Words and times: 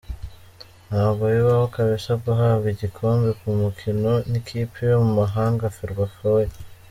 ntabwo 0.89 1.23
bibaho 1.33 1.65
kbs 1.73 2.05
guhabwa 2.23 2.67
igikombe 2.75 3.29
ku 3.39 3.47
mukino 3.61 4.11
nikipe 4.29 4.79
yo 4.91 4.97
mu 5.03 5.11
mahanga 5.19 5.65
ferwafa 5.77 6.25
weeee!!!!. 6.35 6.59